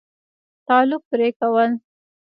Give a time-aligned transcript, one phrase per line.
[0.67, 1.71] تعلق پرې كول